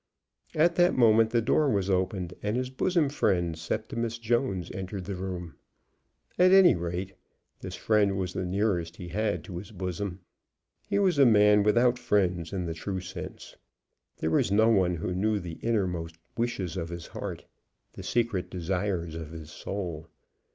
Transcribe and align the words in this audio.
At 0.55 0.77
that 0.77 0.97
moment 0.97 1.29
the 1.29 1.43
door 1.43 1.69
was 1.69 1.87
opened 1.87 2.33
and 2.41 2.57
his 2.57 2.71
bosom 2.71 3.07
friend, 3.07 3.55
Septimus 3.55 4.17
Jones, 4.17 4.71
entered 4.71 5.05
the 5.05 5.13
room. 5.13 5.53
At 6.39 6.51
any 6.51 6.73
rate 6.73 7.13
this 7.59 7.75
friend 7.75 8.17
was 8.17 8.33
the 8.33 8.43
nearest 8.43 8.95
he 8.97 9.09
had 9.09 9.43
to 9.43 9.59
his 9.59 9.69
bosom. 9.69 10.21
He 10.89 10.97
was 10.97 11.19
a 11.19 11.25
man 11.27 11.61
without 11.61 11.99
friends 11.99 12.51
in 12.51 12.65
the 12.65 12.73
true 12.73 12.99
sense. 12.99 13.55
There 14.17 14.31
was 14.31 14.51
no 14.51 14.69
one 14.69 14.95
who 14.95 15.13
knew 15.13 15.39
the 15.39 15.59
innermost 15.61 16.15
wishes 16.35 16.77
of 16.77 16.89
his 16.89 17.05
heart, 17.05 17.45
the 17.93 18.01
secret 18.01 18.49
desires 18.49 19.13
of 19.13 19.29
his 19.29 19.51
soul. 19.51 20.07